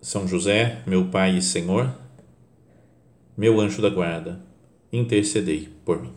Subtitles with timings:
[0.00, 1.94] são José, meu Pai e Senhor,
[3.36, 4.40] meu anjo da guarda,
[4.92, 6.12] intercedei por mim.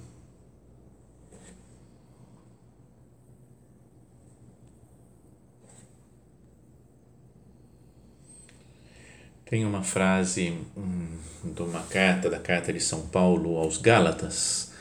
[9.46, 14.74] Tem uma frase hum, de uma carta, da carta de São Paulo aos Gálatas,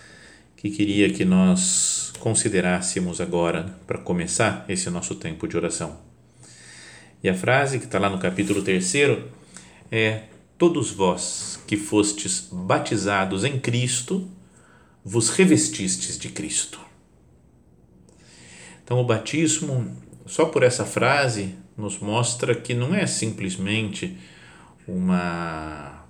[0.57, 6.12] que queria que nós considerássemos agora para começar esse nosso tempo de oração
[7.23, 8.95] e a frase que está lá no capítulo 3
[9.91, 10.25] é:
[10.59, 14.29] Todos vós que fostes batizados em Cristo,
[15.05, 16.80] vos revestistes de Cristo.
[18.85, 19.96] Então, o batismo,
[20.27, 24.16] só por essa frase, nos mostra que não é simplesmente
[24.87, 26.05] uma,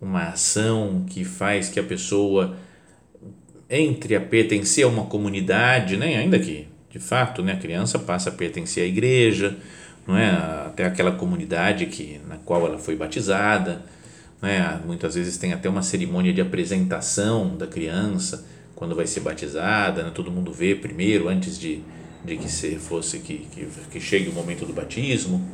[0.00, 2.56] uma ação que faz que a pessoa
[3.68, 6.16] entre a pertencer a uma comunidade, né?
[6.16, 9.58] ainda que, de fato, né, a criança passa a pertencer à igreja,
[10.06, 10.30] não é?
[10.66, 13.82] Até aquela comunidade que na qual ela foi batizada,
[14.40, 14.80] não é?
[14.84, 18.44] Muitas vezes tem até uma cerimônia de apresentação da criança
[18.74, 20.10] quando vai ser batizada, né?
[20.14, 21.80] todo mundo vê primeiro antes de,
[22.24, 25.46] de que se fosse que, que, que chegue o momento do batismo.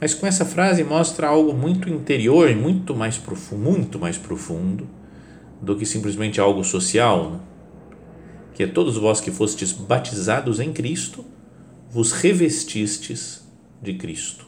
[0.00, 4.88] Mas com essa frase mostra algo muito interior e muito mais profundo, muito mais profundo
[5.60, 7.40] do que simplesmente algo social, né?
[8.54, 11.24] que é todos vós que fostes batizados em Cristo,
[11.90, 13.41] vos revestistes
[13.82, 14.46] de Cristo.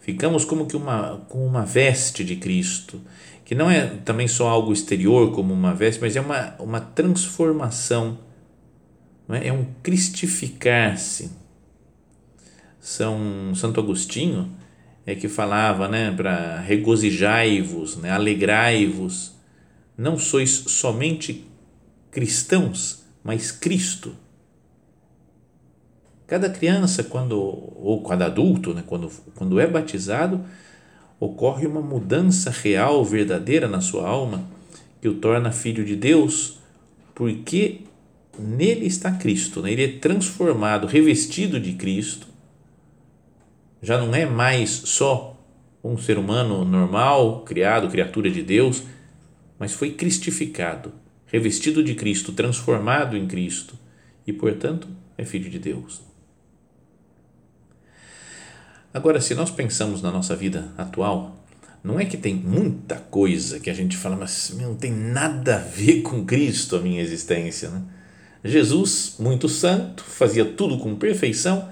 [0.00, 3.00] Ficamos como que uma, com uma veste de Cristo,
[3.44, 8.18] que não é também só algo exterior como uma veste, mas é uma, uma transformação,
[9.28, 9.48] é?
[9.48, 11.30] é um cristificar-se.
[12.78, 14.50] São Santo Agostinho
[15.04, 19.34] é que falava, né, para regozijai-vos, né, alegrai-vos,
[19.98, 21.46] não sois somente
[22.10, 24.16] cristãos, mas Cristo
[26.30, 30.44] Cada criança, quando ou cada adulto, né, quando, quando é batizado,
[31.18, 34.44] ocorre uma mudança real, verdadeira na sua alma,
[35.02, 36.60] que o torna filho de Deus,
[37.16, 37.80] porque
[38.38, 39.72] nele está Cristo, né?
[39.72, 42.28] ele é transformado, revestido de Cristo.
[43.82, 45.36] Já não é mais só
[45.82, 48.84] um ser humano normal, criado, criatura de Deus,
[49.58, 50.92] mas foi cristificado,
[51.26, 53.74] revestido de Cristo, transformado em Cristo
[54.24, 54.86] e, portanto,
[55.18, 56.08] é filho de Deus.
[58.92, 61.36] Agora, se nós pensamos na nossa vida atual,
[61.82, 65.58] não é que tem muita coisa que a gente fala, mas não tem nada a
[65.58, 67.70] ver com Cristo a minha existência.
[67.70, 67.82] Né?
[68.44, 71.68] Jesus, muito santo, fazia tudo com perfeição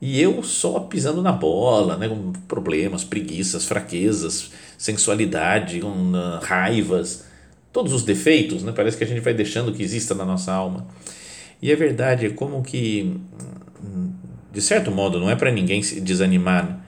[0.00, 2.08] e eu só pisando na bola, né?
[2.08, 7.24] com problemas, preguiças, fraquezas, sensualidade, com uh, raivas,
[7.72, 8.72] todos os defeitos, né?
[8.74, 10.86] parece que a gente vai deixando que exista na nossa alma.
[11.60, 13.20] E é verdade, é como que
[14.52, 16.78] de certo modo, não é para ninguém se desanimar, né?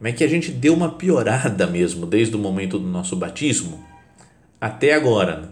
[0.00, 3.82] mas é que a gente deu uma piorada mesmo desde o momento do nosso batismo
[4.60, 5.40] até agora.
[5.40, 5.48] Né?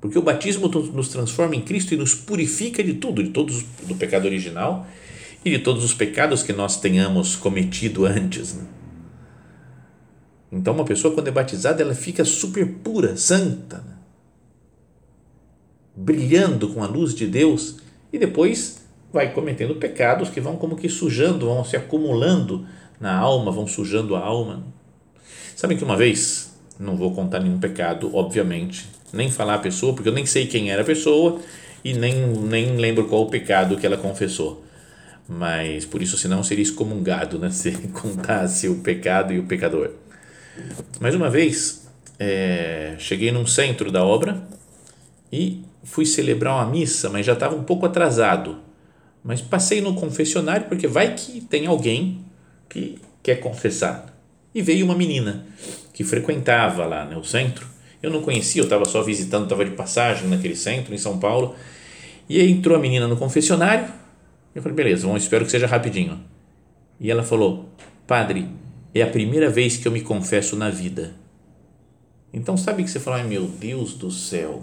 [0.00, 3.94] Porque o batismo nos transforma em Cristo e nos purifica de tudo, de todos do
[3.94, 4.86] pecado original
[5.44, 8.54] e de todos os pecados que nós tenhamos cometido antes.
[8.54, 8.64] Né?
[10.50, 13.96] Então, uma pessoa, quando é batizada, ela fica super pura, santa, né?
[15.94, 17.78] brilhando com a luz de Deus
[18.12, 18.85] e depois
[19.16, 22.66] vai cometendo pecados que vão como que sujando, vão se acumulando
[23.00, 24.62] na alma, vão sujando a alma.
[25.56, 30.10] Sabe que uma vez, não vou contar nenhum pecado, obviamente, nem falar a pessoa, porque
[30.10, 31.40] eu nem sei quem era a pessoa
[31.82, 34.62] e nem, nem lembro qual o pecado que ela confessou.
[35.26, 37.48] Mas por isso, senão seria excomungado, né?
[37.50, 39.92] Se contasse o pecado e o pecador.
[41.00, 41.88] Mais uma vez,
[42.18, 44.46] é, cheguei num centro da obra
[45.32, 48.65] e fui celebrar uma missa, mas já estava um pouco atrasado
[49.26, 52.24] mas passei no confessionário porque vai que tem alguém
[52.68, 54.16] que quer confessar.
[54.54, 55.44] E veio uma menina
[55.92, 57.66] que frequentava lá no né, centro.
[58.00, 61.56] Eu não conhecia, eu estava só visitando, estava de passagem naquele centro em São Paulo.
[62.28, 63.92] E aí entrou a menina no confessionário.
[64.54, 66.20] Eu falei, beleza, vamos, espero que seja rapidinho.
[67.00, 67.68] E ela falou,
[68.06, 68.48] padre,
[68.94, 71.14] é a primeira vez que eu me confesso na vida.
[72.32, 74.62] Então, sabe que você fala, ai meu Deus do céu,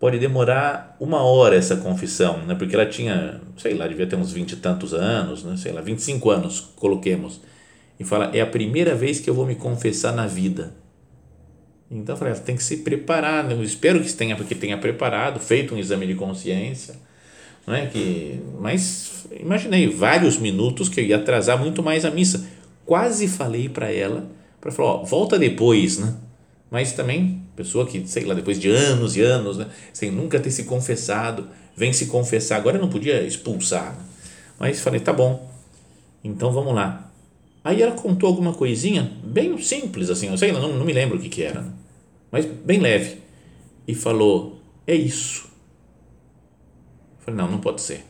[0.00, 2.54] pode demorar uma hora essa confissão, né?
[2.54, 5.56] Porque ela tinha, sei lá, devia ter uns vinte e tantos anos, né?
[5.58, 7.40] Sei lá, 25 anos, coloquemos.
[7.98, 10.74] E fala, é a primeira vez que eu vou me confessar na vida.
[11.90, 13.52] Então eu falei, ela tem que se preparar, né?
[13.52, 16.94] eu espero que tenha, porque tenha preparado, feito um exame de consciência,
[17.66, 22.48] não é que, mas imaginei vários minutos que eu ia atrasar muito mais a missa.
[22.86, 24.30] Quase falei para ela,
[24.60, 26.14] para falar, ó, volta depois, né?
[26.70, 30.50] Mas também pessoa que, sei lá, depois de anos e anos, né, sem nunca ter
[30.50, 32.56] se confessado, vem se confessar.
[32.56, 34.04] Agora eu não podia expulsar, né?
[34.58, 35.50] mas falei, tá bom.
[36.22, 37.10] Então vamos lá.
[37.64, 41.18] Aí ela contou alguma coisinha bem simples assim, eu sei lá, não, não me lembro
[41.18, 41.72] o que que era, né?
[42.30, 43.18] mas bem leve.
[43.86, 45.50] E falou: "É isso".
[47.18, 48.04] Eu falei: "Não, não pode ser".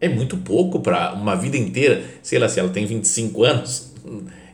[0.00, 3.94] É muito pouco para uma vida inteira, sei lá se ela tem 25 anos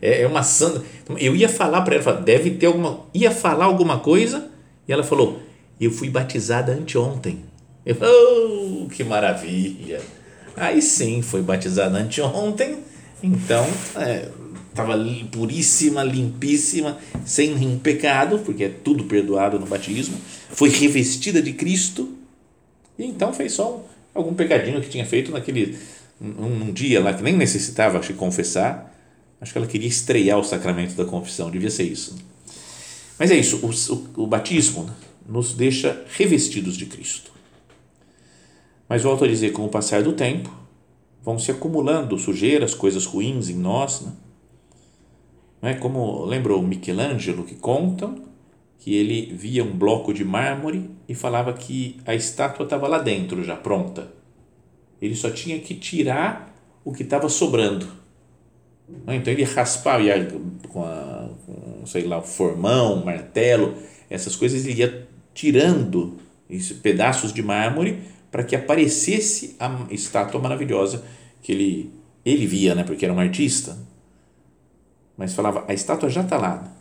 [0.03, 0.83] é, é uma santa.
[1.17, 3.07] Eu ia falar para ela, deve ter alguma.
[3.15, 4.51] ia falar alguma coisa,
[4.87, 5.41] e ela falou:
[5.81, 7.45] Eu fui batizada anteontem.
[7.87, 10.01] Eu falei: Oh, que maravilha!
[10.57, 12.79] Aí sim, foi batizada anteontem,
[13.23, 13.67] então
[14.69, 20.19] estava é, puríssima, limpíssima, sem nenhum pecado, porque é tudo perdoado no batismo.
[20.51, 22.13] Foi revestida de Cristo,
[22.99, 23.83] e então fez só
[24.13, 25.79] algum pecadinho que tinha feito naquele.
[26.21, 28.92] Um, um dia lá que nem necessitava acho, confessar
[29.43, 32.17] Acho que ela queria estrear o sacramento da confissão, devia ser isso.
[33.19, 34.89] Mas é isso, o, o, o batismo
[35.29, 37.33] nos deixa revestidos de Cristo.
[38.89, 40.57] Mas volto a dizer, com o passar do tempo,
[41.25, 44.03] vão se acumulando sujeiras, coisas ruins em nós.
[44.03, 44.13] Né?
[45.61, 48.23] Não é como lembrou Michelangelo que contam
[48.79, 53.43] que ele via um bloco de mármore e falava que a estátua estava lá dentro
[53.43, 54.13] já pronta.
[55.01, 56.55] Ele só tinha que tirar
[56.85, 58.02] o que estava sobrando né?
[58.89, 60.29] Então ele raspava ia
[60.69, 63.77] com, a, com, sei lá, formão, martelo,
[64.11, 66.19] essas coisas, ele ia tirando
[66.83, 71.05] pedaços de mármore para que aparecesse a estátua maravilhosa
[71.43, 71.93] que ele,
[72.25, 72.85] ele via, né?
[72.85, 73.77] porque era um artista.
[75.17, 76.73] Mas falava, a estátua já está lá.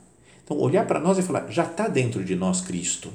[0.44, 3.12] Então, olhar para nós e falar, já está dentro de nós Cristo.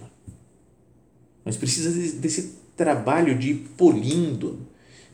[1.44, 4.66] Mas precisa desse trabalho de ir polindo,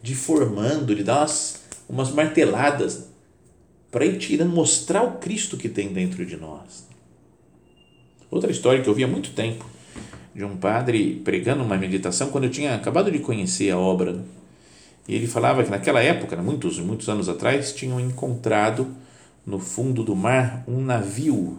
[0.02, 3.11] de formando, de dar umas, umas marteladas
[3.92, 6.88] para ir tirando, mostrar o Cristo que tem dentro de nós.
[8.30, 9.66] Outra história que eu vi há muito tempo,
[10.34, 14.22] de um padre pregando uma meditação, quando eu tinha acabado de conhecer a obra, né?
[15.06, 18.88] e ele falava que naquela época, né, muitos, muitos anos atrás, tinham encontrado
[19.44, 21.58] no fundo do mar um navio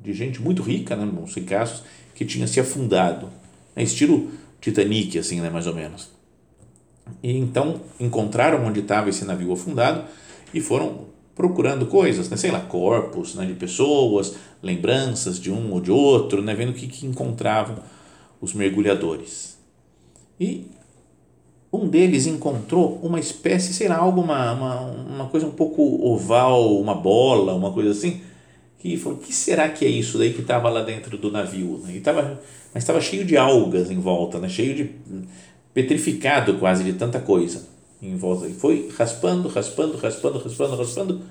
[0.00, 1.82] de gente muito rica, né, não sei casos,
[2.14, 3.28] que tinha se afundado,
[3.76, 6.10] né, estilo Titanic, assim, né, mais ou menos.
[7.22, 10.04] E então encontraram onde estava esse navio afundado
[10.54, 12.36] e foram procurando coisas, né?
[12.36, 13.46] sei lá, corpos né?
[13.46, 16.52] de pessoas, lembranças de um ou de outro, né?
[16.52, 17.76] vendo o que, que encontravam
[18.40, 19.56] os mergulhadores.
[20.38, 20.66] E
[21.72, 26.94] um deles encontrou uma espécie, sei lá, alguma uma, uma coisa um pouco oval, uma
[26.94, 28.20] bola, uma coisa assim,
[28.80, 31.84] que falou, o que será que é isso daí que estava lá dentro do navio?
[31.88, 32.40] E tava,
[32.74, 34.48] mas estava cheio de algas em volta, né?
[34.48, 34.90] cheio de
[35.72, 37.67] petrificado quase de tanta coisa
[38.00, 38.46] em volta.
[38.46, 41.22] E foi raspando, raspando, raspando, raspando, raspando,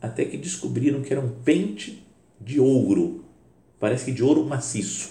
[0.00, 2.02] até que descobriram que era um pente
[2.40, 3.24] de ouro.
[3.78, 5.10] Parece que de ouro maciço.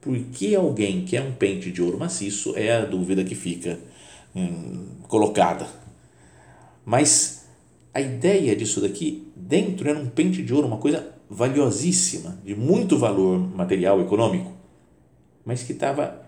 [0.00, 3.78] Por que alguém quer um pente de ouro maciço é a dúvida que fica
[4.34, 5.66] hum, colocada.
[6.84, 7.46] Mas
[7.92, 12.96] a ideia disso daqui, dentro era um pente de ouro, uma coisa valiosíssima, de muito
[12.98, 14.52] valor material, econômico,
[15.44, 16.24] mas que estava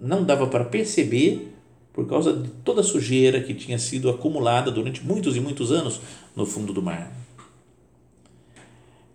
[0.00, 1.51] não dava para perceber
[1.92, 6.00] por causa de toda a sujeira que tinha sido acumulada durante muitos e muitos anos
[6.34, 7.12] no fundo do mar.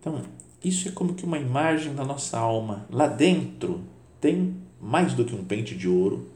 [0.00, 0.22] Então,
[0.62, 2.86] isso é como que uma imagem da nossa alma.
[2.90, 3.80] Lá dentro
[4.20, 6.28] tem mais do que um pente de ouro,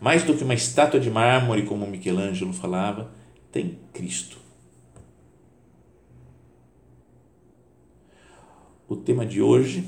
[0.00, 3.10] mais do que uma estátua de mármore, como Michelangelo falava,
[3.52, 4.38] tem Cristo.
[8.88, 9.84] O tema de hoje,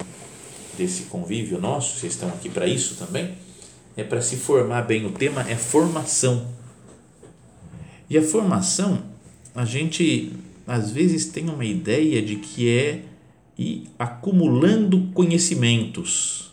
[0.77, 3.37] desse convívio nosso, vocês estão aqui para isso também,
[3.99, 5.05] é para se formar bem.
[5.05, 6.47] O tema é formação.
[8.09, 9.03] E a formação,
[9.55, 10.33] a gente
[10.65, 13.03] às vezes tem uma ideia de que é
[13.59, 16.53] ir acumulando conhecimentos.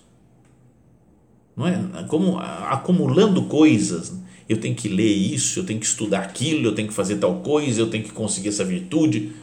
[1.55, 1.79] Não é?
[2.07, 4.15] Como acumulando coisas.
[4.49, 7.41] Eu tenho que ler isso, eu tenho que estudar aquilo, eu tenho que fazer tal
[7.41, 9.33] coisa, eu tenho que conseguir essa virtude.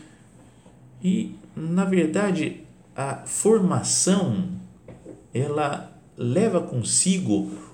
[1.02, 2.62] E, na verdade,
[2.97, 4.49] a formação
[5.32, 7.72] ela leva consigo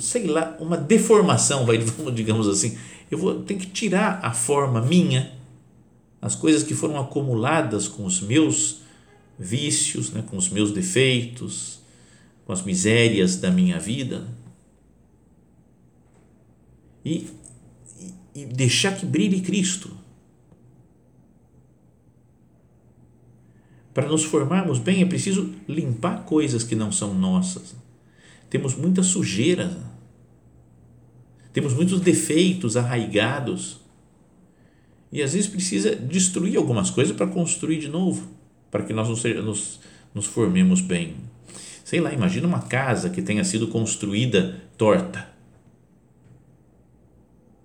[0.00, 1.78] sei lá, uma deformação, vai,
[2.14, 2.76] digamos assim.
[3.10, 5.32] Eu vou ter que tirar a forma minha,
[6.20, 8.82] as coisas que foram acumuladas com os meus
[9.38, 11.80] vícios, né, com os meus defeitos,
[12.46, 14.26] com as misérias da minha vida
[17.04, 17.28] e,
[18.34, 19.96] e, e deixar que brilhe Cristo.
[23.92, 27.76] Para nos formarmos bem é preciso limpar coisas que não são nossas.
[28.54, 29.76] Temos muita sujeira,
[31.52, 33.80] temos muitos defeitos arraigados
[35.10, 38.28] e às vezes precisa destruir algumas coisas para construir de novo,
[38.70, 39.80] para que nós nos,
[40.14, 41.16] nos, formemos bem.
[41.84, 45.28] Sei lá, imagina uma casa que tenha sido construída torta.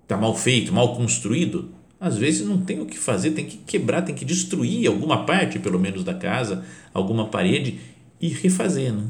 [0.02, 1.70] Está mal feito, mal construído.
[2.00, 5.60] Às vezes não tem o que fazer, tem que quebrar, tem que destruir alguma parte,
[5.60, 7.80] pelo menos, da casa, alguma parede
[8.20, 8.92] e refazer.
[8.92, 9.04] Né?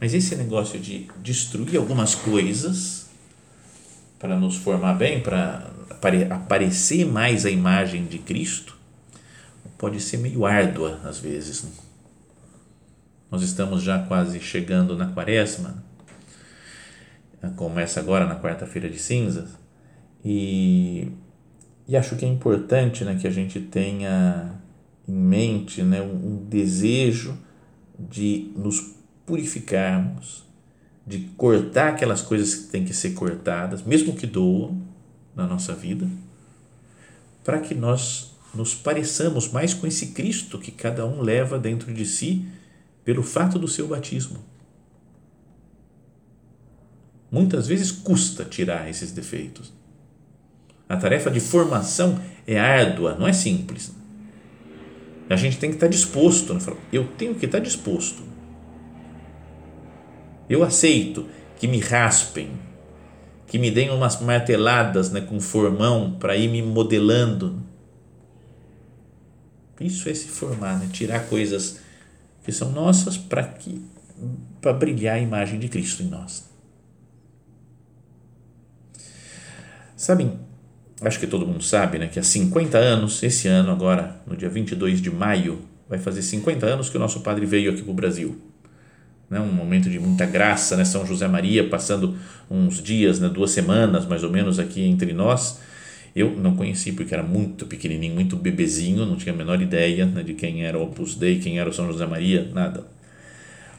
[0.00, 3.08] Mas esse negócio de destruir algumas coisas
[4.18, 5.70] para nos formar bem, para
[6.30, 8.76] aparecer mais a imagem de Cristo,
[9.76, 11.62] pode ser meio árdua às vezes.
[11.62, 11.70] Né?
[13.30, 15.82] Nós estamos já quase chegando na quaresma,
[17.56, 19.50] começa agora na quarta-feira de cinzas,
[20.24, 21.12] e,
[21.86, 24.52] e acho que é importante né, que a gente tenha
[25.06, 27.38] em mente né, um, um desejo
[27.98, 28.97] de nos
[29.28, 30.42] purificarmos,
[31.06, 34.82] de cortar aquelas coisas que têm que ser cortadas, mesmo que doam
[35.36, 36.08] na nossa vida,
[37.44, 42.06] para que nós nos pareçamos mais com esse Cristo que cada um leva dentro de
[42.06, 42.48] si
[43.04, 44.38] pelo fato do seu batismo.
[47.30, 49.72] Muitas vezes custa tirar esses defeitos.
[50.88, 53.92] A tarefa de formação é árdua, não é simples.
[55.28, 56.54] A gente tem que estar disposto.
[56.54, 56.60] Né?
[56.90, 58.27] Eu tenho que estar disposto
[60.48, 61.26] eu aceito
[61.58, 62.50] que me raspem,
[63.46, 67.62] que me deem umas marteladas né, com formão para ir me modelando.
[69.80, 70.88] Isso é se formar, né?
[70.92, 71.80] tirar coisas
[72.44, 73.82] que são nossas para que
[74.60, 76.48] para brilhar a imagem de Cristo em nós.
[79.96, 80.38] Sabem,
[81.00, 84.48] acho que todo mundo sabe, né, que há 50 anos, esse ano agora, no dia
[84.48, 87.94] 22 de maio, vai fazer 50 anos que o nosso padre veio aqui para o
[87.94, 88.47] Brasil
[89.30, 92.16] né, um momento de muita graça, né, São José Maria passando
[92.50, 95.60] uns dias, né, duas semanas mais ou menos aqui entre nós.
[96.16, 100.22] Eu não conheci porque era muito pequenininho, muito bebezinho, não tinha a menor ideia né,
[100.22, 102.84] de quem era o Opus Dei, quem era o São José Maria, nada.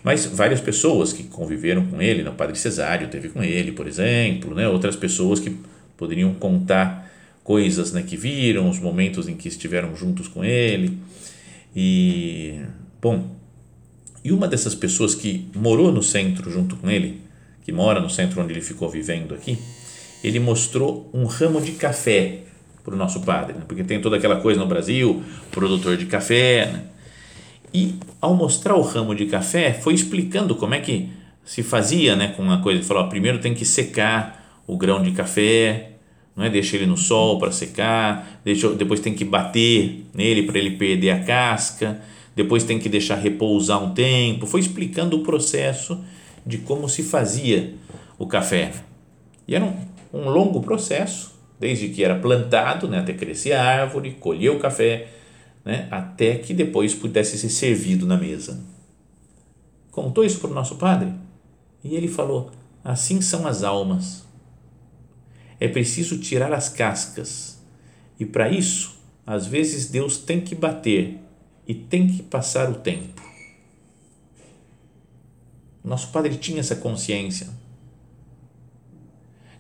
[0.04, 3.88] Mas várias pessoas que conviveram com ele, né, o Padre Cesário teve com ele, por
[3.88, 5.58] exemplo, né, outras pessoas que
[5.98, 7.10] poderiam contar
[7.44, 10.98] coisas né, que viram, os momentos em que estiveram juntos com ele.
[11.76, 12.62] E,
[13.02, 13.39] bom,
[14.24, 17.22] e uma dessas pessoas que morou no centro junto com ele,
[17.64, 19.58] que mora no centro onde ele ficou vivendo aqui,
[20.24, 22.40] ele mostrou um ramo de café
[22.84, 23.64] para o nosso padre, né?
[23.68, 26.66] porque tem toda aquela coisa no Brasil, produtor de café.
[26.66, 26.84] Né?
[27.74, 31.10] E ao mostrar o ramo de café, foi explicando como é que
[31.46, 32.80] se fazia né, com uma coisa.
[32.80, 35.92] Ele falou: ó, primeiro tem que secar o grão de café,
[36.36, 36.50] não é?
[36.50, 41.12] deixa ele no sol para secar, deixa, depois tem que bater nele para ele perder
[41.12, 42.02] a casca
[42.40, 44.46] depois tem que deixar repousar um tempo.
[44.46, 46.02] Foi explicando o processo
[46.46, 47.76] de como se fazia
[48.18, 48.72] o café.
[49.46, 49.76] E era um,
[50.14, 55.10] um longo processo, desde que era plantado, né, até crescer a árvore, colher o café,
[55.66, 58.64] né, até que depois pudesse ser servido na mesa.
[59.92, 61.12] Contou isso para o nosso padre
[61.84, 64.26] e ele falou: assim são as almas.
[65.60, 67.62] É preciso tirar as cascas
[68.18, 71.19] e para isso, às vezes Deus tem que bater
[71.70, 73.22] e tem que passar o tempo.
[75.84, 77.48] Nosso padre tinha essa consciência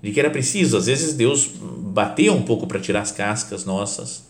[0.01, 4.25] de que era preciso, às vezes Deus batia um pouco para tirar as cascas nossas,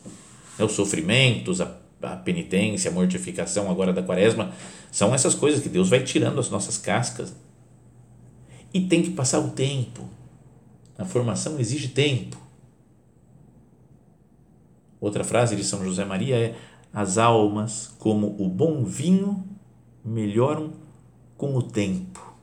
[0.58, 4.52] né, os sofrimentos, a, a penitência, a mortificação agora da quaresma,
[4.92, 7.34] são essas coisas que Deus vai tirando as nossas cascas.
[8.74, 10.10] E tem que passar o tempo.
[10.98, 12.38] A formação exige tempo.
[15.00, 16.56] Outra frase de São José Maria é:
[16.94, 19.44] as almas, como o bom vinho,
[20.04, 20.72] melhoram
[21.38, 22.36] com o tempo.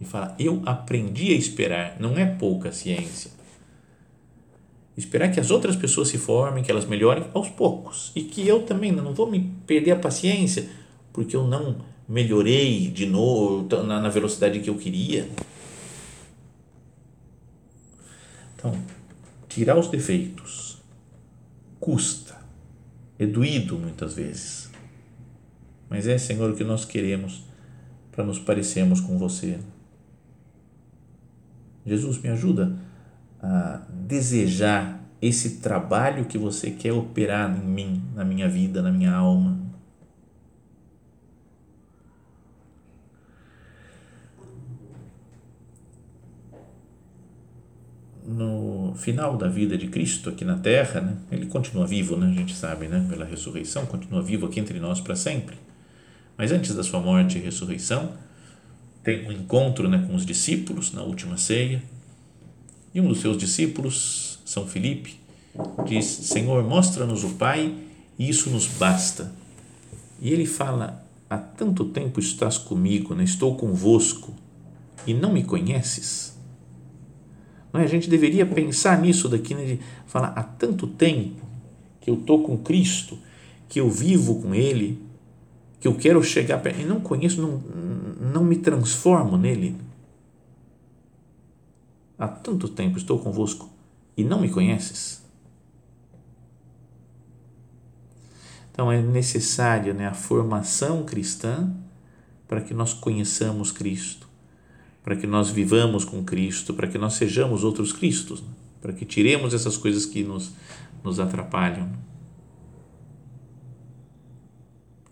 [0.00, 3.30] E fala: Eu aprendi a esperar, não é pouca ciência.
[4.96, 8.12] Esperar que as outras pessoas se formem, que elas melhorem aos poucos.
[8.14, 10.68] E que eu também não vou me perder a paciência
[11.12, 11.76] porque eu não
[12.08, 15.28] melhorei de novo na, velocidade que eu queria.
[18.56, 18.76] Então,
[19.48, 20.78] tirar os defeitos
[21.80, 22.23] custa
[23.18, 24.70] é doído muitas vezes.
[25.88, 27.44] Mas é, Senhor, o que nós queremos
[28.10, 29.58] para nos parecermos com você.
[31.84, 32.76] Jesus, me ajuda
[33.42, 39.12] a desejar esse trabalho que você quer operar em mim, na minha vida, na minha
[39.12, 39.63] alma.
[48.26, 52.32] No final da vida de Cristo aqui na Terra, né, ele continua vivo, né, a
[52.32, 55.56] gente sabe, né, pela ressurreição, continua vivo aqui entre nós para sempre.
[56.36, 58.12] Mas antes da sua morte e ressurreição,
[59.04, 61.82] tem um encontro né, com os discípulos na última ceia.
[62.94, 65.20] E um dos seus discípulos, São Filipe,
[65.86, 67.74] diz: Senhor, mostra-nos o Pai
[68.18, 69.30] e isso nos basta.
[70.20, 73.24] E ele fala: Há tanto tempo estás comigo, né?
[73.24, 74.34] estou convosco
[75.06, 76.33] e não me conheces?
[77.74, 77.84] Não é?
[77.84, 79.64] A gente deveria pensar nisso daqui, né?
[79.64, 81.44] de falar: há tanto tempo
[82.00, 83.18] que eu estou com Cristo,
[83.68, 85.02] que eu vivo com Ele,
[85.80, 87.60] que eu quero chegar perto, e não conheço, não,
[88.32, 89.76] não me transformo nele.
[92.16, 93.68] Há tanto tempo estou convosco
[94.16, 95.24] e não me conheces.
[98.70, 101.74] Então é necessária né, a formação cristã
[102.46, 104.28] para que nós conheçamos Cristo,
[105.04, 108.48] para que nós vivamos com Cristo, para que nós sejamos outros Cristos, né?
[108.80, 110.52] para que tiremos essas coisas que nos,
[111.04, 111.92] nos atrapalham.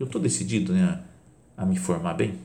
[0.00, 1.04] Eu estou decidido né,
[1.56, 2.38] a, a me formar bem,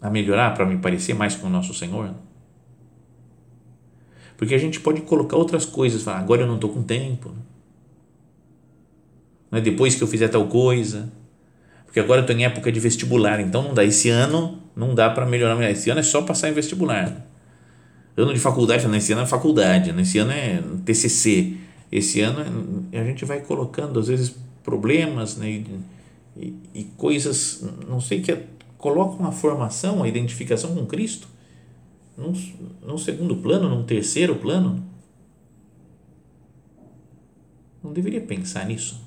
[0.00, 2.14] a melhorar para me parecer mais com o nosso Senhor.
[4.36, 7.34] Porque a gente pode colocar outras coisas, falar, agora eu não estou com tempo.
[9.50, 9.60] Né?
[9.60, 11.12] depois que eu fizer tal coisa,
[11.94, 13.84] porque agora eu estou em época de vestibular, então não dá.
[13.84, 15.70] Esse ano não dá para melhorar.
[15.70, 17.24] Esse ano é só passar em vestibular.
[18.16, 21.56] Ano de faculdade, esse ano é faculdade, esse ano é TCC.
[21.92, 24.34] Esse ano é, a gente vai colocando, às vezes,
[24.64, 25.48] problemas né?
[25.48, 25.80] e,
[26.36, 28.44] e, e coisas, não sei, que é,
[28.76, 31.28] colocam a formação, a identificação com Cristo
[32.18, 32.32] num,
[32.84, 34.84] num segundo plano, num terceiro plano.
[37.84, 39.03] Não deveria pensar nisso.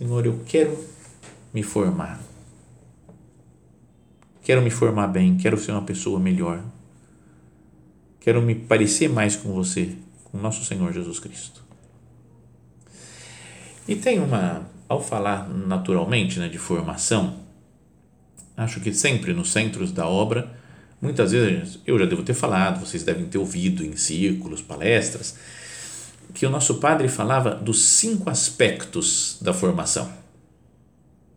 [0.00, 0.82] Senhor, eu quero
[1.52, 2.18] me formar.
[4.42, 6.64] Quero me formar bem, quero ser uma pessoa melhor.
[8.18, 11.62] Quero me parecer mais com você, com nosso Senhor Jesus Cristo.
[13.86, 17.38] E tem uma, ao falar naturalmente né, de formação,
[18.56, 20.50] acho que sempre nos centros da obra,
[20.98, 25.36] muitas vezes eu já devo ter falado, vocês devem ter ouvido em círculos, palestras,
[26.34, 30.10] que o nosso padre falava dos cinco aspectos da formação.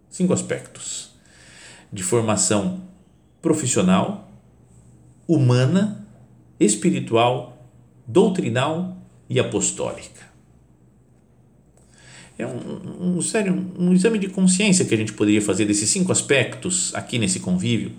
[0.09, 1.11] Cinco aspectos
[1.91, 2.81] de formação
[3.41, 4.31] profissional,
[5.27, 6.07] humana,
[6.59, 7.69] espiritual,
[8.07, 8.97] doutrinal
[9.29, 10.23] e apostólica.
[12.37, 16.11] É um, um, sério um exame de consciência que a gente poderia fazer desses cinco
[16.11, 17.91] aspectos aqui nesse convívio,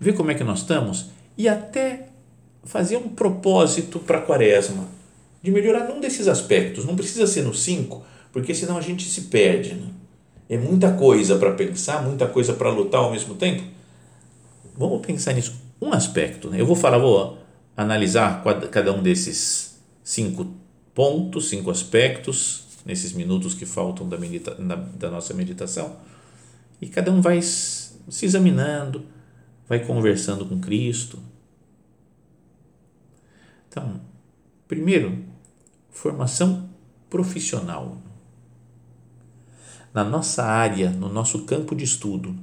[0.00, 2.08] ver como é que nós estamos e até
[2.64, 4.88] fazer um propósito para a quaresma
[5.44, 6.86] de melhorar num desses aspectos.
[6.86, 8.02] Não precisa ser no 5,
[8.32, 9.74] porque senão a gente se perde.
[9.74, 9.88] Né?
[10.48, 13.62] É muita coisa para pensar, muita coisa para lutar ao mesmo tempo.
[14.74, 15.54] Vamos pensar nisso.
[15.82, 16.48] Um aspecto.
[16.48, 16.62] Né?
[16.62, 17.36] Eu vou falar, vou
[17.76, 20.46] analisar cada um desses cinco
[20.94, 25.94] pontos, cinco aspectos, nesses minutos que faltam da, medita da nossa meditação.
[26.80, 29.04] E cada um vai se examinando,
[29.68, 31.18] vai conversando com Cristo.
[33.68, 34.00] Então,
[34.66, 35.33] primeiro,
[35.94, 36.68] formação
[37.08, 37.96] profissional.
[39.94, 42.34] Na nossa área, no nosso campo de estudo.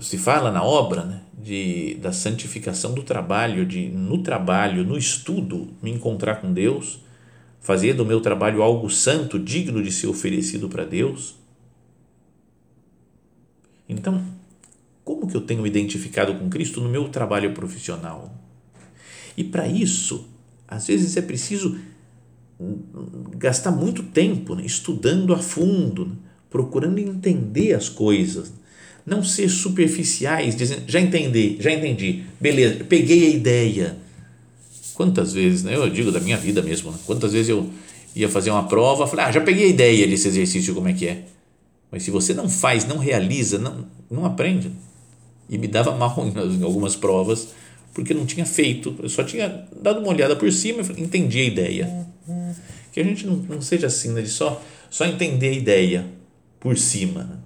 [0.00, 5.70] Se fala na obra né, de, da santificação do trabalho, de no trabalho, no estudo,
[5.82, 7.00] me encontrar com Deus,
[7.58, 11.36] fazer do meu trabalho algo santo, digno de ser oferecido para Deus.
[13.88, 14.22] Então,
[15.02, 18.30] como que eu tenho identificado com Cristo no meu trabalho profissional?
[19.36, 20.28] E para isso,
[20.68, 21.78] às vezes é preciso
[23.36, 26.12] gastar muito tempo né, estudando a fundo, né,
[26.50, 28.52] procurando entender as coisas,
[29.06, 33.96] não ser superficiais, dizendo, já entendi, já entendi, beleza, peguei a ideia.
[34.94, 37.70] Quantas vezes, né, eu digo da minha vida mesmo, né, quantas vezes eu
[38.14, 41.06] ia fazer uma prova, falei, ah, já peguei a ideia desse exercício, como é que
[41.06, 41.24] é.
[41.90, 44.70] Mas se você não faz, não realiza, não, não aprende.
[45.48, 47.48] E me dava mal em algumas provas,
[47.98, 51.44] porque não tinha feito, eu só tinha dado uma olhada por cima e entendi a
[51.44, 52.06] ideia.
[52.92, 56.06] Que a gente não, não seja assim, né, de só, só entender a ideia
[56.60, 57.24] por cima.
[57.24, 57.36] Né?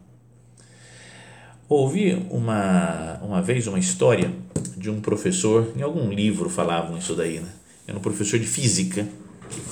[1.67, 4.31] Ouvi uma, uma vez uma história
[4.77, 7.49] de um professor, em algum livro falavam isso daí, né?
[7.89, 9.09] Era um professor de física,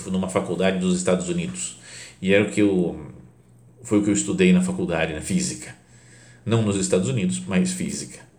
[0.07, 1.79] numa faculdade dos Estados Unidos.
[2.23, 2.99] E era o que eu,
[3.83, 5.77] foi o que eu estudei na faculdade, na física.
[6.43, 8.30] Não nos Estados Unidos, mas física.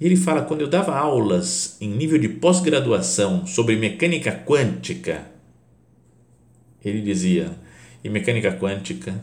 [0.00, 5.30] E ele fala: quando eu dava aulas em nível de pós-graduação sobre mecânica quântica,
[6.84, 7.56] ele dizia:
[8.02, 9.22] e mecânica quântica,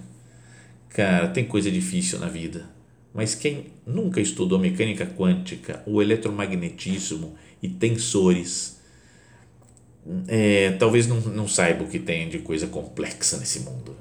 [0.89, 2.69] cara, tem coisa difícil na vida.
[3.13, 8.79] mas quem nunca estudou mecânica quântica, o eletromagnetismo e tensores,
[10.27, 13.95] é, talvez não, não saiba o que tem de coisa complexa nesse mundo.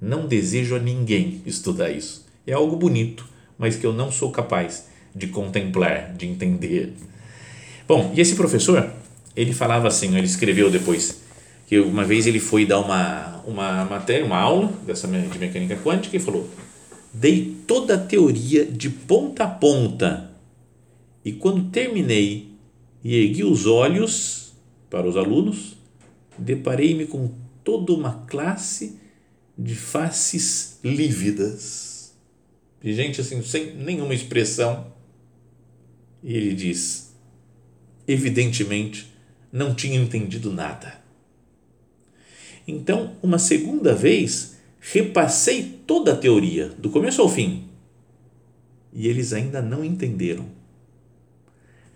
[0.00, 2.26] Não desejo a ninguém estudar isso.
[2.46, 6.92] É algo bonito, mas que eu não sou capaz de contemplar, de entender.
[7.86, 8.90] Bom, e esse professor,
[9.36, 11.22] ele falava assim, ele escreveu depois,
[11.66, 16.16] que uma vez ele foi dar uma, uma matéria, uma aula dessa de mecânica quântica
[16.16, 16.48] e falou:
[17.12, 20.30] dei toda a teoria de ponta a ponta.
[21.24, 22.52] E quando terminei
[23.02, 24.52] e ergui os olhos
[24.90, 25.76] para os alunos,
[26.36, 27.30] deparei-me com
[27.62, 28.98] toda uma classe
[29.56, 32.12] de faces lívidas,
[32.82, 34.92] de gente assim, sem nenhuma expressão.
[36.22, 37.14] E ele diz:
[38.06, 39.12] evidentemente,
[39.52, 41.00] não tinha entendido nada.
[42.66, 47.64] Então, uma segunda vez, repassei toda a teoria, do começo ao fim,
[48.92, 50.46] e eles ainda não entenderam.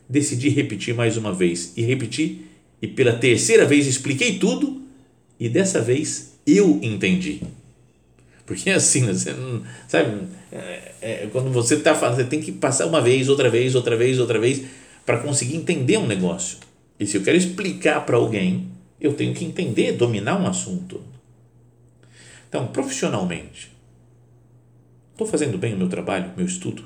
[0.09, 2.47] Decidi repetir mais uma vez e repeti,
[2.81, 4.83] e pela terceira vez expliquei tudo,
[5.39, 7.43] e dessa vez eu entendi.
[8.45, 9.13] Porque é assim, né?
[9.89, 13.77] sabe, é, é, quando você está falando, você tem que passar uma vez, outra vez,
[13.77, 14.65] outra vez, outra vez,
[15.05, 16.59] para conseguir entender um negócio.
[16.99, 18.69] E se eu quero explicar para alguém,
[19.01, 21.01] eu tenho que entender, dominar um assunto.
[22.49, 23.71] Então, profissionalmente,
[25.13, 26.83] estou fazendo bem o meu trabalho, meu estudo?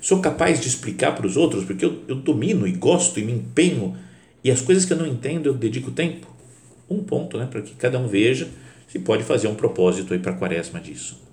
[0.00, 3.32] Sou capaz de explicar para os outros porque eu, eu domino e gosto e me
[3.32, 3.96] empenho
[4.44, 6.32] e as coisas que eu não entendo eu dedico tempo?
[6.88, 8.48] Um ponto, né, para que cada um veja
[8.86, 11.23] se pode fazer um propósito aí para a quaresma disso.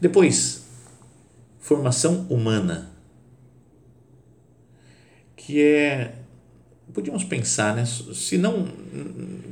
[0.00, 0.64] Depois,
[1.58, 2.90] formação humana,
[5.36, 6.14] que é
[6.92, 7.84] podíamos pensar, né?
[7.84, 8.68] Se não,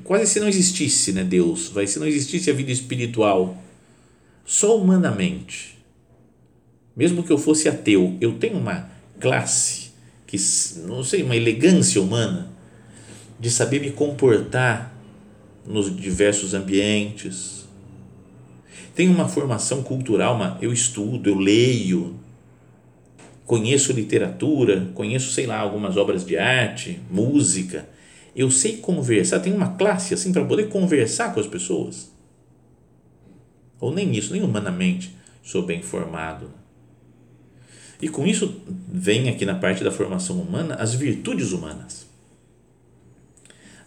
[0.02, 3.62] quase se não existisse, né, Deus, vai, se não existisse a vida espiritual,
[4.46, 5.78] só humanamente,
[6.96, 8.88] mesmo que eu fosse ateu, eu tenho uma
[9.20, 9.90] classe
[10.26, 10.38] que,
[10.86, 12.50] não sei, uma elegância humana
[13.38, 14.94] de saber me comportar
[15.66, 17.63] nos diversos ambientes.
[18.94, 22.14] Tenho uma formação cultural, uma, eu estudo, eu leio,
[23.46, 27.88] conheço literatura, conheço, sei lá, algumas obras de arte, música,
[28.34, 32.10] eu sei conversar, tenho uma classe assim para poder conversar com as pessoas.
[33.80, 36.50] Ou nem isso, nem humanamente sou bem formado.
[38.00, 42.06] E com isso vem aqui na parte da formação humana as virtudes humanas.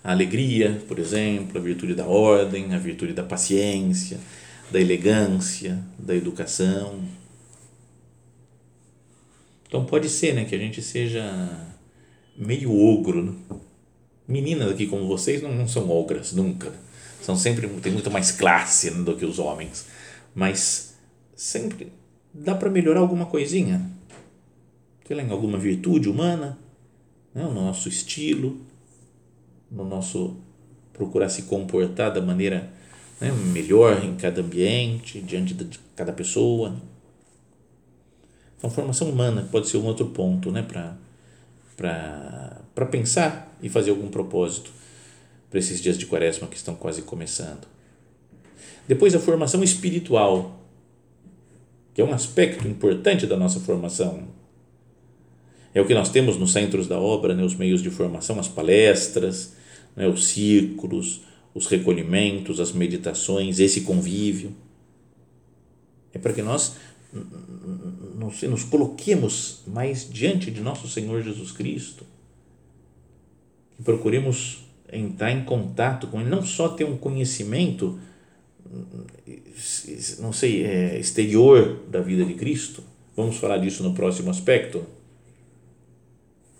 [0.04, 4.20] A alegria, por exemplo, a virtude da ordem, a virtude da paciência,
[4.72, 7.02] da elegância, da educação
[9.68, 11.24] então pode ser, né, que a gente seja
[12.36, 13.24] meio ogro.
[13.24, 13.60] Né?
[14.28, 16.74] Meninas aqui como vocês não, não são ogras nunca.
[17.22, 19.86] São sempre tem muito mais classe né, do que os homens,
[20.34, 20.96] mas
[21.36, 21.92] sempre
[22.34, 23.90] dá para melhorar alguma coisinha.
[25.06, 26.58] Sei lá, em alguma virtude humana,
[27.34, 28.62] né, no nosso estilo,
[29.70, 30.38] no nosso
[30.94, 32.72] procurar se comportar da maneira
[33.20, 36.76] né, melhor em cada ambiente, diante de cada pessoa.
[38.58, 40.66] Então, formação humana pode ser um outro ponto né,
[41.76, 44.72] para pensar e fazer algum propósito
[45.50, 47.68] para esses dias de quaresma que estão quase começando.
[48.88, 50.60] Depois, a formação espiritual,
[51.94, 54.28] que é um aspecto importante da nossa formação.
[55.74, 58.48] É o que nós temos nos centros da obra, né, os meios de formação, as
[58.48, 59.54] palestras,
[59.96, 61.22] né, os círculos,
[61.58, 64.56] os recolhimentos, as meditações, esse convívio.
[66.14, 66.76] É para que nós
[68.16, 72.06] nos, nos coloquemos mais diante de nosso Senhor Jesus Cristo,
[73.76, 78.00] que procuremos entrar em contato com Ele, não só ter um conhecimento,
[80.20, 82.84] não sei, é, exterior da vida de Cristo,
[83.16, 84.86] vamos falar disso no próximo aspecto,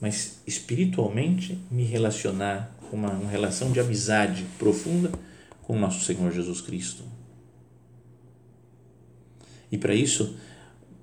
[0.02, 5.12] mas espiritualmente me relacionar uma, uma relação de amizade profunda
[5.64, 7.04] com nosso Senhor Jesus Cristo.
[9.72, 10.38] E para isso,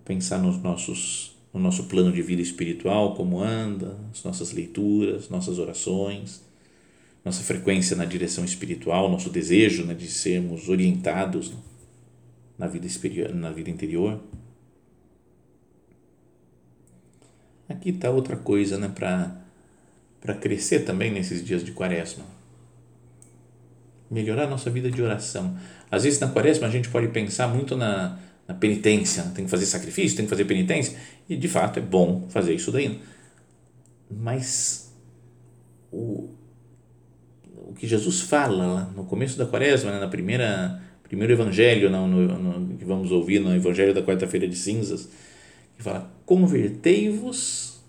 [0.04, 5.58] pensar nos nossos, no nosso plano de vida espiritual, como anda, as nossas leituras, nossas
[5.58, 6.42] orações,
[7.24, 11.52] nossa frequência na direção espiritual, nosso desejo né, de sermos orientados
[12.58, 12.88] na vida,
[13.34, 14.20] na vida interior.
[17.68, 19.43] Aqui está outra coisa né, para
[20.32, 22.24] crescer também nesses dias de quaresma.
[24.10, 25.58] Melhorar a nossa vida de oração.
[25.90, 29.66] Às vezes na quaresma a gente pode pensar muito na, na penitência, tem que fazer
[29.66, 30.96] sacrifício, tem que fazer penitência,
[31.28, 33.02] e de fato é bom fazer isso daí.
[34.10, 34.94] Mas
[35.90, 36.30] o,
[37.52, 40.80] o que Jesus fala lá no começo da quaresma, né, na primeira
[41.14, 45.08] primeiro evangelho no, no, no, que vamos ouvir no evangelho da quarta-feira de cinzas,
[45.76, 47.80] que fala: convertei-vos,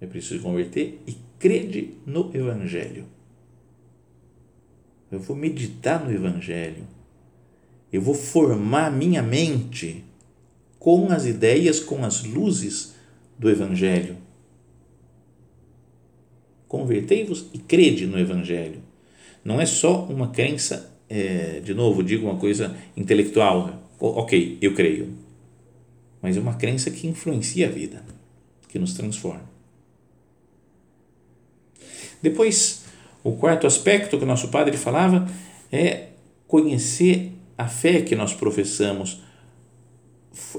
[0.00, 3.04] é preciso converter, e crede no evangelho.
[5.10, 6.86] Eu vou meditar no evangelho.
[7.92, 10.04] Eu vou formar minha mente
[10.78, 12.94] com as ideias, com as luzes
[13.38, 14.16] do evangelho.
[16.66, 18.82] Convertei-vos e crede no evangelho.
[19.42, 25.14] Não é só uma crença é, de novo, digo uma coisa intelectual, ok, eu creio,
[26.20, 28.04] mas é uma crença que influencia a vida,
[28.68, 29.57] que nos transforma.
[32.22, 32.84] Depois,
[33.22, 35.28] o quarto aspecto que o nosso padre falava
[35.70, 36.08] é
[36.46, 39.20] conhecer a fé que nós professamos,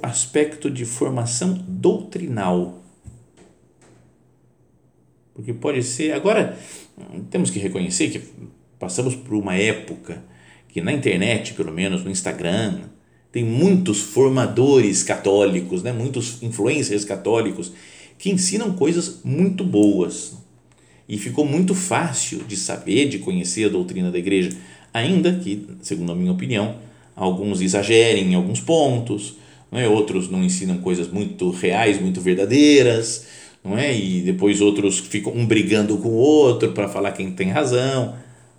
[0.04, 2.84] aspecto de formação doutrinal.
[5.34, 6.12] Porque pode ser.
[6.12, 6.58] Agora,
[7.30, 8.22] temos que reconhecer que
[8.78, 10.22] passamos por uma época
[10.68, 12.82] que na internet, pelo menos no Instagram,
[13.32, 15.92] tem muitos formadores católicos, né?
[15.92, 17.72] muitos influencers católicos
[18.18, 20.38] que ensinam coisas muito boas.
[21.10, 24.56] E ficou muito fácil de saber, de conhecer a doutrina da igreja,
[24.94, 26.76] ainda que, segundo a minha opinião,
[27.16, 29.36] alguns exagerem em alguns pontos,
[29.72, 29.90] não é?
[29.90, 33.26] outros não ensinam coisas muito reais, muito verdadeiras,
[33.64, 33.98] não é?
[33.98, 38.16] e depois outros ficam um brigando com o outro para falar quem tem razão.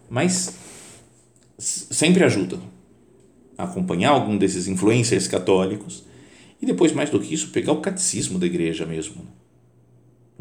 [0.09, 0.53] Mas
[1.57, 2.59] sempre ajuda
[3.57, 6.05] a acompanhar algum desses influencers católicos
[6.61, 9.23] e depois, mais do que isso, pegar o catecismo da igreja mesmo.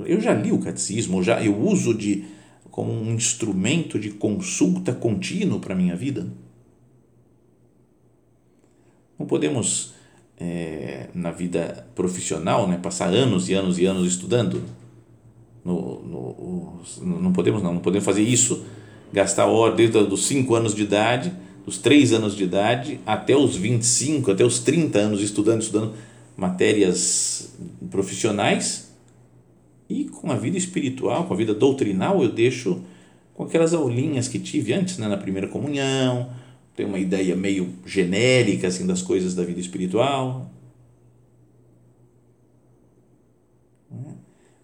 [0.05, 2.25] Eu já li o catecismo, já eu uso de
[2.69, 6.27] como um instrumento de consulta contínuo para a minha vida.
[9.17, 9.93] Não podemos,
[10.39, 14.63] é, na vida profissional, né, passar anos e anos e anos estudando.
[15.65, 18.63] No, no, não podemos não, não podemos fazer isso
[19.11, 21.33] gastar hora desde os 5 anos de idade,
[21.65, 25.93] dos 3 anos de idade, até os 25, até os 30 anos estudando, estudando
[26.37, 27.51] matérias
[27.91, 28.88] profissionais
[29.89, 32.81] e com a vida espiritual, com a vida doutrinal, eu deixo
[33.33, 36.31] com aquelas aulinhas que tive antes, né, na primeira comunhão,
[36.75, 40.49] tenho uma ideia meio genérica assim das coisas da vida espiritual.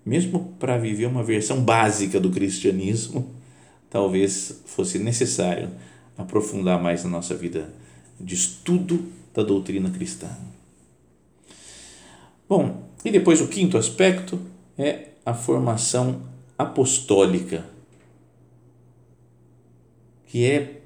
[0.06, 3.34] Mesmo para viver uma versão básica do cristianismo,
[3.90, 5.72] talvez fosse necessário
[6.18, 7.74] aprofundar mais na nossa vida
[8.20, 10.30] de estudo da doutrina cristã.
[12.48, 14.40] Bom, e depois o quinto aspecto
[14.78, 16.22] é a formação
[16.58, 17.66] apostólica,
[20.28, 20.82] que é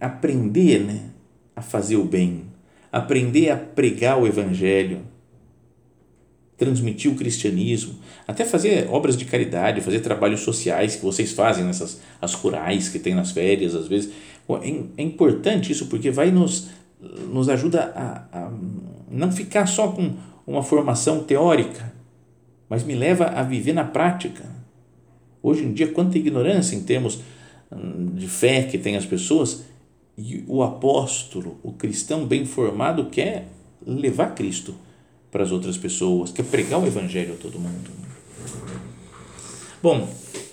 [0.00, 1.10] aprender né,
[1.54, 2.42] a fazer o bem,
[2.90, 5.02] aprender a pregar o evangelho,
[6.56, 7.94] transmitir o cristianismo,
[8.26, 12.98] até fazer obras de caridade, fazer trabalhos sociais que vocês fazem nessas as rurais que
[12.98, 14.12] tem nas férias às vezes.
[14.48, 16.68] É, é importante isso porque vai nos,
[17.00, 18.52] nos ajuda a, a
[19.10, 20.14] não ficar só com
[20.46, 21.92] uma formação teórica,
[22.72, 24.44] mas me leva a viver na prática.
[25.42, 27.20] Hoje em dia, quanta ignorância em termos
[27.70, 29.64] hum, de fé que tem as pessoas,
[30.16, 33.46] e o apóstolo, o cristão bem formado, quer
[33.86, 34.74] levar Cristo
[35.30, 37.90] para as outras pessoas, quer pregar o evangelho a todo mundo.
[39.82, 40.08] Bom,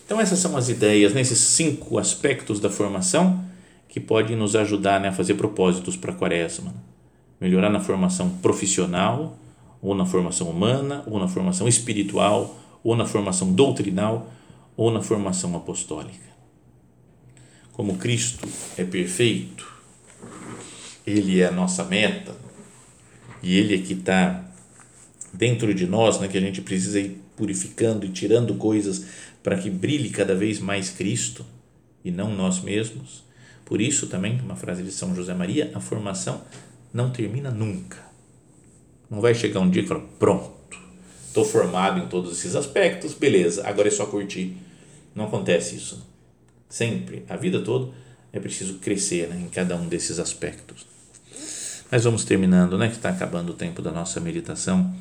[0.06, 3.46] então essas são as ideias, nesses né, cinco aspectos da formação
[3.88, 6.74] que podem nos ajudar né, a fazer propósitos para a quaresma.
[7.40, 9.38] Melhorar na formação profissional,
[9.82, 14.32] ou na formação humana, ou na formação espiritual, ou na formação doutrinal,
[14.76, 16.30] ou na formação apostólica.
[17.74, 19.68] Como Cristo é perfeito,
[21.06, 22.36] Ele é a nossa meta,
[23.42, 24.46] e Ele é que está
[25.34, 29.06] dentro de nós, né, que a gente precisa ir purificando e tirando coisas
[29.42, 31.46] para que brilhe cada vez mais Cristo
[32.04, 33.24] e não nós mesmos.
[33.64, 36.42] Por isso também, uma frase de São José Maria, a formação
[36.94, 38.09] não termina nunca.
[39.10, 40.52] Não vai chegar um dia e falar, pronto,
[41.28, 44.56] estou formado em todos esses aspectos, beleza, agora é só curtir.
[45.16, 46.08] Não acontece isso.
[46.68, 47.92] Sempre, a vida toda,
[48.32, 50.86] é preciso crescer né, em cada um desses aspectos.
[51.92, 54.94] Mas vamos terminando, né, que está acabando o tempo da nossa meditação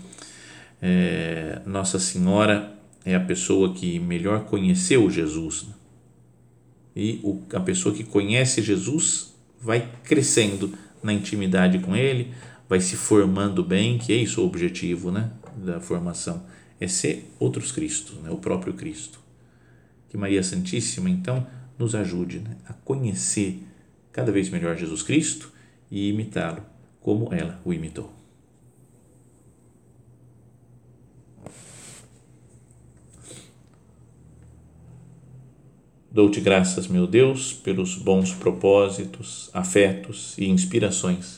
[0.80, 2.72] é, Nossa Senhora
[3.04, 5.64] é a pessoa que melhor conheceu Jesus.
[5.64, 5.74] Né?
[6.96, 12.32] E o, a pessoa que conhece Jesus vai crescendo na intimidade com Ele,
[12.68, 16.44] vai se formando bem, que é isso o objetivo né, da formação,
[16.78, 19.18] é ser outros Cristos, né, o próprio Cristo.
[20.08, 21.46] Que Maria Santíssima, então,
[21.78, 23.62] nos ajude né, a conhecer
[24.12, 25.50] cada vez melhor Jesus Cristo
[25.90, 26.62] e imitá-lo
[27.00, 28.12] como ela o imitou.
[36.10, 41.37] Dou-te graças, meu Deus, pelos bons propósitos, afetos e inspirações